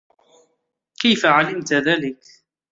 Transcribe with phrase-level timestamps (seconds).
[1.01, 2.23] كيف علمتِ ذلك؟